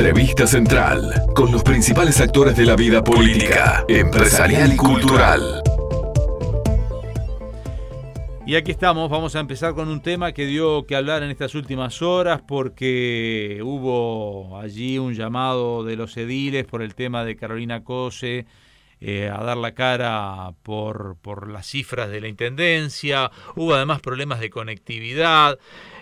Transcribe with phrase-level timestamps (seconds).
[0.00, 5.62] Entrevista central con los principales actores de la vida política, empresarial y cultural.
[8.46, 11.54] Y aquí estamos, vamos a empezar con un tema que dio que hablar en estas
[11.54, 17.84] últimas horas porque hubo allí un llamado de los ediles por el tema de Carolina
[17.84, 18.46] Cose
[19.02, 24.40] eh, a dar la cara por, por las cifras de la Intendencia, hubo además problemas
[24.40, 25.58] de conectividad,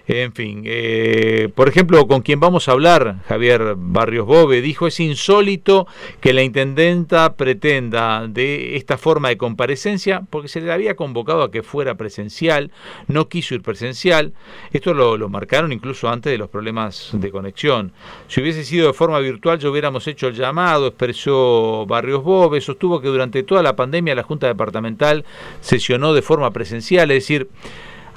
[0.09, 5.01] en fin, eh, por ejemplo, con quien vamos a hablar, Javier Barrios Bobe, dijo es
[5.01, 5.87] insólito
[6.21, 11.51] que la intendenta pretenda de esta forma de comparecencia, porque se le había convocado a
[11.51, 12.71] que fuera presencial,
[13.07, 14.33] no quiso ir presencial,
[14.73, 17.93] esto lo, lo marcaron incluso antes de los problemas de conexión.
[18.29, 23.03] Si hubiese sido de forma virtual, ya hubiéramos hecho el llamado, expresó Barrios Bobe, sostuvo
[23.03, 25.27] que durante toda la pandemia la Junta Departamental
[25.61, 27.49] sesionó de forma presencial, es decir,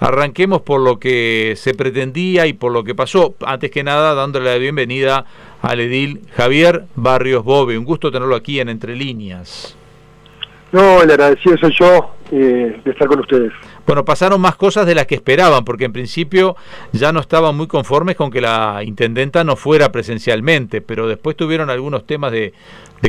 [0.01, 3.35] Arranquemos por lo que se pretendía y por lo que pasó.
[3.45, 5.25] Antes que nada, dándole la bienvenida
[5.61, 7.77] al edil Javier Barrios Bobe.
[7.77, 9.77] Un gusto tenerlo aquí en Entre Líneas.
[10.71, 13.53] No, el agradecido soy yo eh, de estar con ustedes.
[13.85, 16.55] Bueno, pasaron más cosas de las que esperaban, porque en principio
[16.93, 21.69] ya no estaban muy conformes con que la intendenta no fuera presencialmente, pero después tuvieron
[21.69, 22.53] algunos temas de,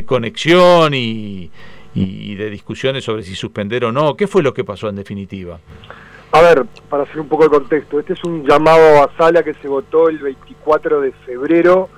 [0.04, 1.50] conexión y,
[1.94, 4.14] y de discusiones sobre si suspender o no.
[4.14, 5.58] ¿Qué fue lo que pasó en definitiva?
[6.34, 9.52] A ver, para hacer un poco de contexto, este es un llamado a sala que
[9.52, 11.90] se votó el 24 de febrero,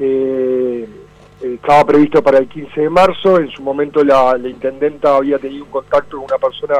[0.00, 0.88] eh,
[1.40, 5.64] eh, estaba previsto para el 15 de marzo, en su momento la, intendenta había tenido
[5.64, 6.74] un contacto con una persona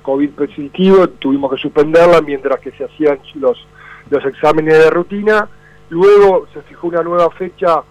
[0.00, 3.58] COVID positivo, tuvimos que suspenderla mientras que se hacían los,
[4.08, 5.46] los exámenes de rutina,
[5.90, 7.84] luego se fijó una nueva fecha a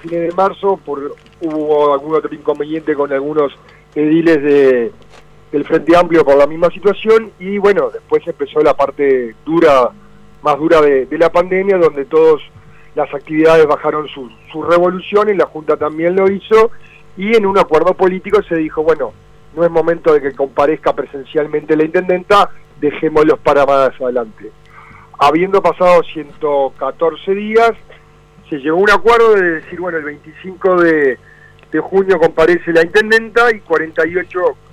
[0.00, 3.52] fines de marzo, por hubo algún otro inconveniente con algunos
[3.96, 4.92] ediles de
[5.54, 9.88] del Frente Amplio por la misma situación y bueno, después empezó la parte dura,
[10.42, 12.42] más dura de, la pandemia, donde todas
[12.96, 16.72] las actividades bajaron su, su revolución y la Junta también lo hizo
[17.16, 19.12] y en un acuerdo político se dijo, bueno,
[19.54, 22.50] no es momento de que comparezca presencialmente la intendenta,
[22.80, 24.50] dejémoslos para más adelante.
[25.20, 27.74] Habiendo pasado 114 días,
[28.50, 31.16] se llegó a un acuerdo de decir, bueno, el 25 de,
[31.70, 34.63] de junio comparece la intendenta y 48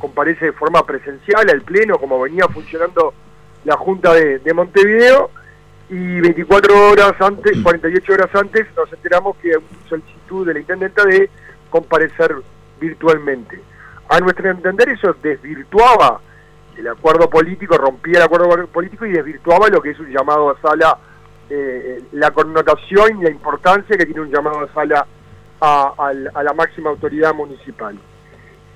[0.00, 3.14] comparece de forma presencial al Pleno, como venía funcionando
[3.64, 5.30] la Junta de, Montevideo,
[5.88, 9.52] y 24 horas antes, 48 horas antes, nos enteramos que
[9.88, 11.28] solicitud de la intendenta de
[11.68, 12.34] comparecer
[12.80, 13.60] virtualmente.
[14.08, 16.20] A nuestro entender eso desvirtuaba
[16.76, 20.60] el acuerdo político, rompía el acuerdo político y desvirtuaba lo que es un llamado a
[20.60, 20.96] sala,
[21.50, 25.06] eh, la connotación y la importancia que tiene un llamado a sala
[25.60, 27.98] a la máxima autoridad municipal.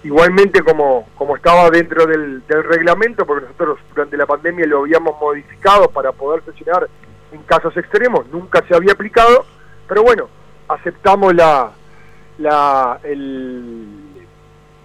[0.04, 5.88] Igualmente como, como estaba dentro del, reglamento, porque nosotros durante la pandemia lo habíamos modificado
[5.88, 6.86] para poder sesionar
[7.32, 9.46] en casos extremos, nunca se había aplicado,
[9.88, 10.28] pero bueno,
[10.68, 11.72] aceptamos la,
[12.36, 13.86] la el,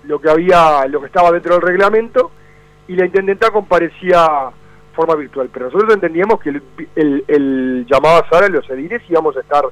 [0.06, 2.32] lo que había, lo que estaba dentro del reglamento
[2.88, 4.52] y la intendenta comparecía
[4.96, 6.50] forma virtual, pero nosotros entendíamos que
[6.96, 9.66] el, el, llamado a Sara los ediles íbamos a estar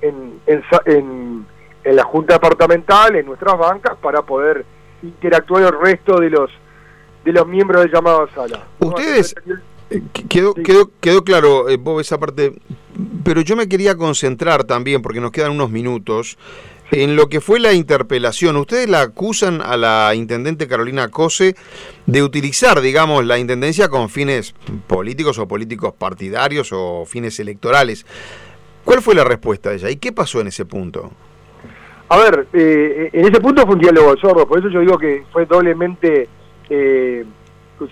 [0.00, 1.46] en, en, en,
[1.84, 4.64] en la Junta Departamental, en nuestras bancas, para poder
[5.02, 6.50] interactuar el resto de los
[7.24, 8.64] de los miembros del llamado a sala.
[8.78, 9.34] Ustedes,
[9.90, 12.52] eh, quedó, quedó, quedó claro, eh, Bob, esa parte,
[13.24, 16.38] pero yo me quería concentrar también, porque nos quedan unos minutos,
[16.92, 18.56] en lo que fue la interpelación.
[18.56, 21.56] Ustedes la acusan a la intendente Carolina Cose
[22.06, 24.54] de utilizar, digamos, la intendencia con fines
[24.86, 28.06] políticos o políticos partidarios o fines electorales.
[28.84, 31.10] ¿Cuál fue la respuesta de ella y qué pasó en ese punto?
[32.08, 35.24] A ver, eh, en ese punto fue un diálogo de por eso yo digo que
[35.32, 36.28] fue doblemente
[36.70, 37.24] eh,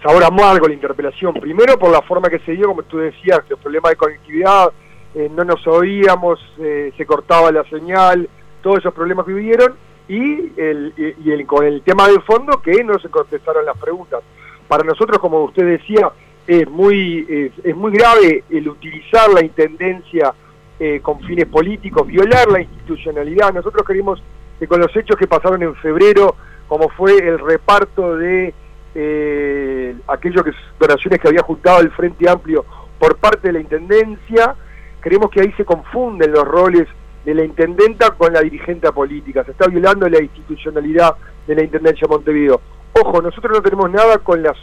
[0.03, 1.35] sabor amargo la interpelación.
[1.35, 4.73] Primero por la forma que se dio, como tú decías, los problemas de conectividad,
[5.15, 8.29] eh, no nos oíamos, eh, se cortaba la señal,
[8.63, 9.75] todos esos problemas que hubieron,
[10.09, 14.21] y, el, y el, con el tema del fondo que no se contestaron las preguntas.
[14.69, 16.11] Para nosotros, como usted decía,
[16.47, 20.35] es muy, es, es muy grave el utilizar la intendencia
[20.81, 23.53] eh, con fines políticos, violar la institucionalidad.
[23.53, 24.23] Nosotros queremos
[24.59, 26.37] que con los hechos que pasaron en febrero,
[26.69, 28.53] como fue el reparto de
[28.95, 30.45] eh, aquellas
[30.79, 32.65] donaciones que había juntado el Frente Amplio
[32.99, 34.55] por parte de la Intendencia,
[35.03, 36.89] queremos que ahí se confunden los roles
[37.25, 39.45] de la Intendenta con la dirigente política.
[39.45, 41.15] Se está violando la institucionalidad
[41.47, 42.61] de la Intendencia de Montevideo.
[43.01, 44.57] Ojo, nosotros no tenemos nada con las,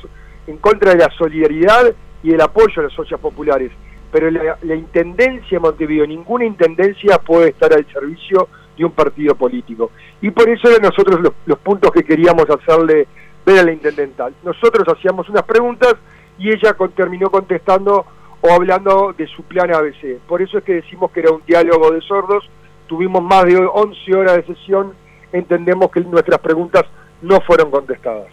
[0.48, 1.94] en contra de la solidaridad
[2.24, 3.72] y el apoyo a las socias populares
[4.12, 9.92] pero la, intendencia de Montevideo, ninguna intendencia puede estar al servicio de un partido político.
[10.22, 13.08] Y por eso eran nosotros los, puntos que queríamos hacerle
[13.46, 14.30] ver a la intendenta.
[14.44, 15.96] Nosotros hacíamos unas preguntas
[16.38, 18.06] y ella terminó contestando
[18.42, 20.20] o hablando de su plan ABC.
[20.28, 22.50] Por eso es que decimos que era un diálogo de sordos,
[22.88, 24.94] tuvimos más de 11 horas de sesión,
[25.32, 26.84] entendemos que nuestras preguntas
[27.22, 28.28] no fueron contestadas.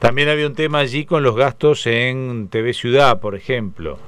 [0.00, 3.98] También había un tema allí con los gastos en TV Ciudad, por ejemplo.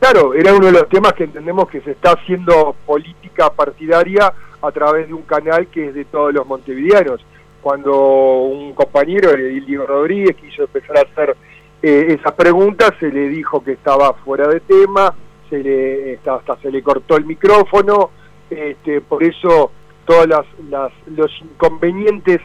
[0.00, 4.32] Claro, era uno de los temas que entendemos que se está haciendo política partidaria
[4.62, 7.20] a través de un canal que es de todos los montevideanos.
[7.60, 11.36] Cuando un compañero, Diego Rodríguez, quiso empezar a hacer
[11.82, 15.14] eh, esas preguntas, se le dijo que estaba fuera de tema,
[15.50, 18.10] se le, hasta se le cortó el micrófono,
[18.48, 19.70] este, por eso
[20.06, 22.40] todos los inconvenientes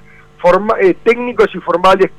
[0.81, 2.12] eh, técnicos y formales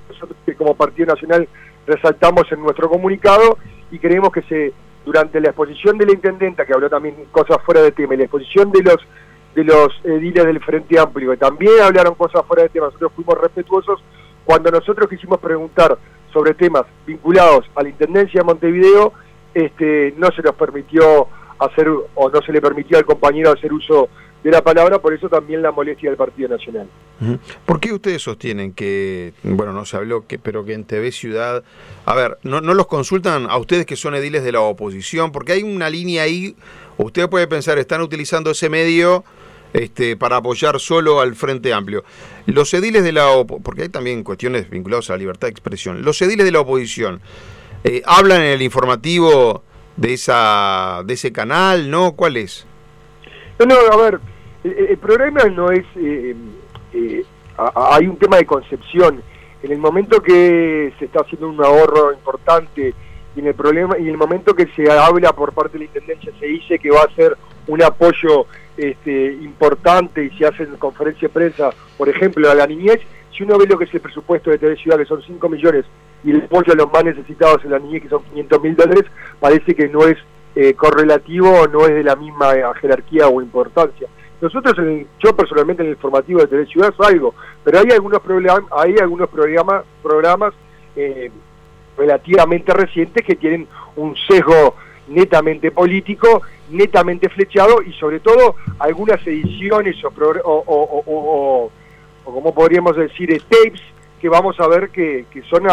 [0.47, 1.47] que como Partido Nacional
[1.87, 3.59] resaltamos en nuestro comunicado
[3.91, 4.73] y creemos que se
[5.07, 8.25] durante la exposición de la intendenta, que habló también cosas fuera de tema, y la
[8.25, 8.99] exposición de los
[9.55, 13.41] de los ediles del Frente Amplio, que también hablaron cosas fuera de tema, nosotros fuimos
[13.41, 14.03] respetuosos
[14.45, 15.97] cuando nosotros quisimos preguntar
[16.31, 19.15] sobre temas vinculados a la Intendencia de Montevideo,
[19.55, 24.11] este, no se nos permitió hacer, o no se le permitió al compañero hacer uso
[24.43, 26.89] de la palabra, por eso también la molestia del Partido Nacional.
[27.65, 31.65] ¿Por qué ustedes sostienen que, bueno, no se habló, que, pero que en TV Ciudad,
[32.05, 35.33] a ver, no, no los consultan a ustedes que son ediles de la oposición?
[35.33, 36.55] Porque hay una línea ahí,
[36.97, 39.25] usted puede pensar, están utilizando ese medio
[39.73, 42.05] este, para apoyar solo al Frente Amplio.
[42.47, 46.03] Los ediles de la oposición, porque hay también cuestiones vinculadas a la libertad de expresión,
[46.03, 47.21] los ediles de la oposición
[47.85, 49.63] eh, hablan en el informativo
[49.97, 52.13] de, esa, de ese canal, ¿no?
[52.13, 52.67] ¿Cuál es?
[53.59, 54.21] No, no, a ver,
[54.65, 55.85] el, problema no es...
[55.97, 56.35] Eh,
[56.93, 57.25] eh,
[57.75, 59.23] hay un tema de concepción.
[59.63, 62.95] En el momento que se está haciendo un ahorro importante
[63.35, 65.85] y en el problema y en el momento que se habla por parte de la
[65.87, 67.37] intendencia se dice que va a ser
[67.67, 73.01] un apoyo este, importante y se hacen conferencias de prensa, por ejemplo, a la niñez,
[73.37, 75.85] si uno ve lo que es el presupuesto de TV Ciudad, que son 5 millones,
[76.25, 79.05] y el apoyo a los más necesitados en la niñez, que son 500 mil dólares,
[79.41, 80.17] parece que no es
[80.57, 84.09] eh, correlativo no es de la misma jerarquía o importancia.
[84.41, 88.21] Nosotros, en yo personalmente en el formativo de TV Ciudad salgo, pero hay algunos,
[88.77, 90.55] hay algunos programas, programas
[90.97, 91.31] eh,
[91.97, 94.75] relativamente recientes que tienen un sesgo
[95.09, 100.11] netamente político, netamente flechado y sobre todo algunas ediciones o,
[100.67, 101.71] o,
[102.25, 103.83] como podríamos decir, eh, tapes
[104.21, 105.65] que vamos a ver que, son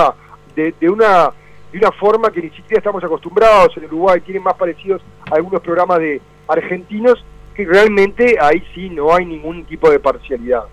[0.55, 1.31] de, una,
[1.73, 5.59] de una forma que ni siquiera estamos acostumbrados en Uruguay, tienen más parecidos a algunos
[5.59, 7.25] programas de argentinos
[7.55, 10.63] que realmente ahí sí no hay ningún tipo de parcialidad.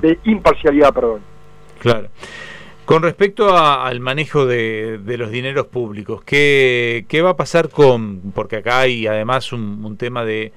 [0.00, 1.20] De imparcialidad, perdón.
[1.80, 2.08] Claro.
[2.84, 8.56] Con respecto al manejo de, los dineros públicos, ¿qué, ¿qué, va a pasar con, porque
[8.56, 10.52] acá hay además un, tema de,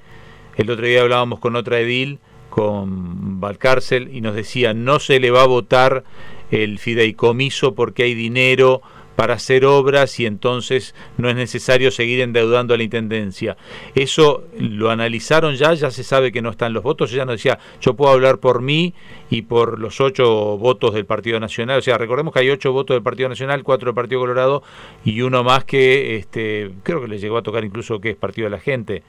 [0.56, 2.20] el otro día hablábamos con otra edil,
[2.50, 6.04] con Valcárcel, y nos decía, no se le va a votar
[6.50, 8.82] el fideicomiso porque hay dinero
[9.20, 13.54] para hacer obras y entonces no es necesario seguir endeudando a la Intendencia.
[13.94, 15.74] ¿Eso lo analizaron ya?
[15.74, 17.10] ¿Ya se sabe que no están los votos?
[17.10, 18.94] Ya nos decía, yo puedo hablar por mí
[19.28, 21.80] y por los ocho votos del Partido Nacional.
[21.80, 24.62] O sea, recordemos que hay ocho votos del Partido Nacional, cuatro del Partido Colorado
[25.04, 28.46] y uno más que este, creo que le llegó a tocar incluso que es Partido
[28.46, 29.02] de la Gente.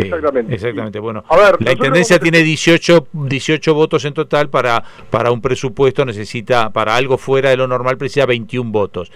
[0.00, 0.54] Exactamente.
[0.54, 0.98] exactamente.
[0.98, 1.24] Bueno,
[1.60, 7.18] la Intendencia tiene 18, 18 votos en total para, para un presupuesto, necesita, para algo
[7.18, 9.10] fuera de lo normal, precisa 21 votos.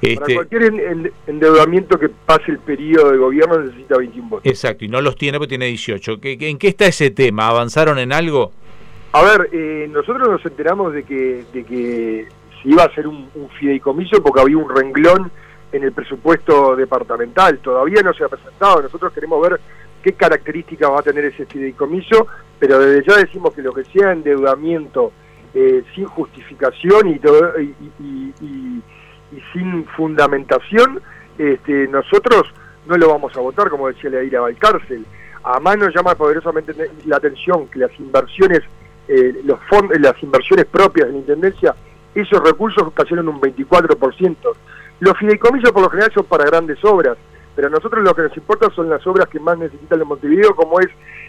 [0.00, 4.46] Este, para cualquier endeudamiento que pase el periodo de gobierno necesita 21 votos.
[4.46, 6.18] Exacto, y no los tiene porque tiene 18.
[6.22, 7.48] ¿En qué está ese tema?
[7.48, 8.52] ¿Avanzaron en algo?
[9.12, 12.26] A ver, eh, nosotros nos enteramos de que, de que
[12.62, 15.30] se iba a hacer un, un fideicomiso porque había un renglón
[15.72, 17.58] en el presupuesto departamental.
[17.58, 18.82] Todavía no se ha presentado.
[18.82, 19.60] Nosotros queremos ver
[20.02, 22.26] qué características va a tener ese fideicomiso,
[22.58, 25.12] pero desde ya decimos que lo que sea endeudamiento
[25.54, 27.20] eh, sin justificación y,
[28.02, 28.82] y,
[29.52, 31.00] sin fundamentación,
[31.38, 32.44] este, nosotros
[32.86, 35.06] no lo vamos a votar, como decía Leira Valcárcel.
[35.44, 36.72] A mano llama poderosamente
[37.06, 38.60] la atención que las inversiones,
[39.08, 41.74] eh, los fondos, las inversiones propias de la Intendencia,
[42.14, 44.36] esos recursos ocasionan un 24%.
[45.00, 47.16] Los fideicomisos por lo general son para grandes obras,
[47.54, 50.54] pero a nosotros lo que nos importa son las obras que más necesitan el Montevideo,
[50.54, 50.88] como es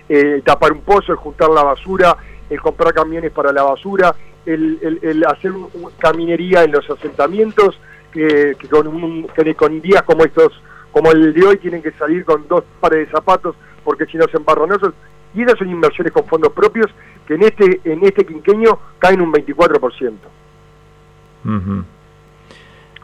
[0.10, 2.16] eh, tapar un pozo, el juntar la basura,
[2.50, 4.16] el comprar camiones para la basura,
[4.46, 5.52] el, hacer
[5.98, 7.80] caminería en los asentamientos,
[8.12, 10.62] que, con, con días como estos,
[10.92, 14.26] como el de hoy, tienen que salir con dos pares de zapatos porque si no
[14.28, 14.94] se embarran esos.
[15.34, 16.88] Y esas son inversiones con fondos propios
[17.28, 20.14] que en este en este quinqueño caen un 24%.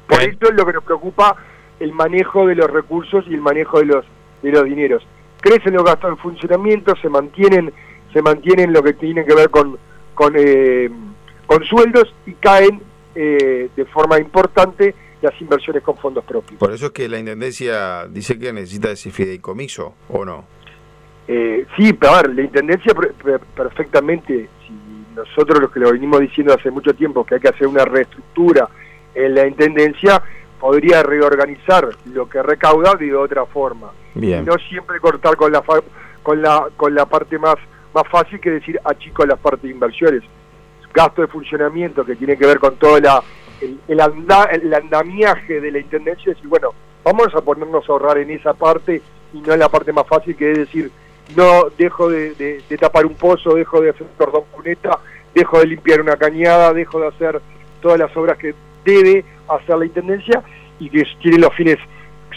[0.07, 1.35] Por eso es lo que nos preocupa
[1.79, 4.05] el manejo de los recursos y el manejo de los
[4.41, 5.05] de los dineros.
[5.41, 7.73] Crecen los gastos en funcionamiento, se mantienen
[8.13, 9.77] se mantienen lo que tiene que ver con
[10.13, 10.89] con, eh,
[11.45, 12.81] con sueldos y caen
[13.15, 16.59] eh, de forma importante las inversiones con fondos propios.
[16.59, 20.45] Por eso es que la Intendencia dice que necesita ese fideicomiso, ¿o no?
[21.27, 22.93] Eh, sí, pero a ver, la Intendencia
[23.55, 24.73] perfectamente, si
[25.15, 28.69] nosotros los que lo venimos diciendo hace mucho tiempo, que hay que hacer una reestructura
[29.13, 30.21] en la Intendencia,
[30.59, 33.91] podría reorganizar lo que recauda de otra forma.
[34.13, 34.45] Bien.
[34.45, 35.63] No siempre cortar con la,
[36.23, 37.55] con la, con la parte más,
[37.93, 40.23] más fácil que decir achico las partes de inversiones.
[40.93, 43.21] Gasto de funcionamiento que tiene que ver con todo la,
[43.61, 46.69] el, el, andamiaje de la Intendencia, decir, bueno,
[47.03, 49.01] vamos a ponernos a ahorrar en esa parte
[49.33, 50.91] y no en la parte más fácil que es decir,
[51.35, 54.99] no dejo de, tapar un pozo, dejo de hacer un cordón cuneta,
[55.33, 57.41] dejo de limpiar una cañada, dejo de hacer
[57.81, 58.55] todas las obras que
[58.89, 60.43] debe hacer la Intendencia
[60.79, 61.77] y que tiene los fines,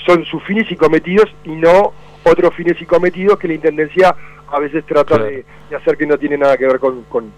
[0.06, 1.92] son sus fines y cometidos y no
[2.24, 4.14] otros fines y cometidos que la Intendencia
[4.50, 5.44] a veces trata de,
[5.74, 7.32] hacer que no tiene nada que ver con, con,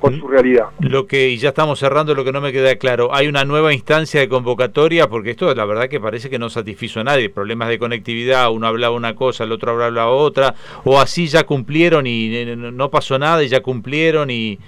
[0.00, 0.66] con su realidad.
[0.78, 3.72] Lo que, y ya estamos cerrando, lo que no me queda claro, ¿hay una nueva
[3.72, 5.08] instancia de convocatoria?
[5.08, 7.28] Porque esto la verdad que parece que no satisfizo a nadie.
[7.28, 12.06] Problemas de conectividad, uno hablaba una cosa, el otro hablaba otra, o así ya cumplieron
[12.06, 14.58] y no pasó nada y ya cumplieron y,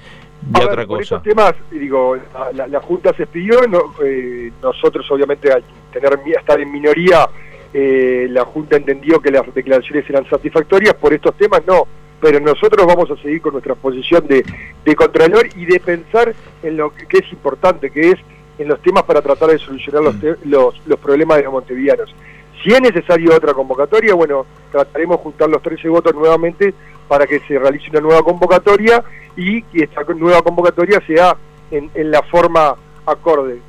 [0.55, 1.03] otra cosa.
[1.03, 2.17] estos temas, digo,
[2.53, 3.61] la, Junta se expidió,
[4.05, 7.29] eh, nosotros obviamente al tener, estar en minoría,
[7.73, 11.87] eh, la Junta entendió que las declaraciones eran satisfactorias, por estos temas no
[12.23, 14.45] pero nosotros vamos a seguir con nuestra posición de,
[14.85, 16.33] de contralor y de pensar
[16.63, 18.19] en lo que, es importante, que es
[18.59, 20.49] en los temas para tratar de solucionar los, mm.
[20.49, 22.15] los, los problemas de los montevianos.
[22.63, 26.73] Si es necesario otra convocatoria, bueno, trataremos de juntar los 13 votos nuevamente
[27.09, 29.03] para que se realice una nueva convocatoria
[29.37, 31.37] y que esta nueva convocatoria sea
[31.71, 33.61] en, en la forma acorde.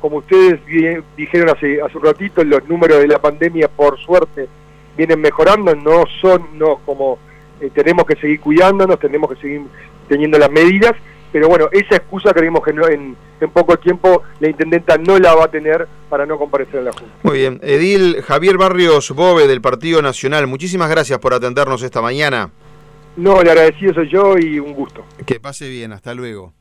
[0.00, 0.60] Como ustedes
[1.16, 4.48] dijeron hace, hace un ratito, los números de la pandemia, por suerte,
[4.96, 7.18] vienen mejorando, no son no como
[7.60, 9.62] eh, tenemos que seguir cuidándonos, tenemos que seguir
[10.08, 10.92] teniendo las medidas,
[11.32, 13.16] pero bueno, esa excusa creemos que en,
[13.52, 17.14] poco tiempo la intendenta no la va a tener para no comparecer en la Junta.
[17.22, 22.50] Muy bien, Edil Javier Barrios Bove del Partido Nacional, muchísimas gracias por atendernos esta mañana.
[23.18, 25.04] No, le agradecido soy yo y un gusto.
[25.26, 26.54] Que pase bien, hasta luego.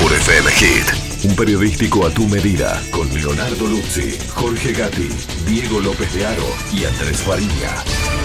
[0.00, 5.08] Por FM Hit, un periodístico a tu medida, con Leonardo Luzzi, Jorge Gatti,
[5.46, 8.21] Diego López de Aro y Andrés Farina.